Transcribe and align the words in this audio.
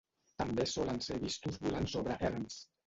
També 0.43 0.65
solen 0.71 1.03
ser 1.09 1.21
vistos 1.27 1.63
volant 1.69 1.91
sobre 1.97 2.21
erms. 2.33 2.63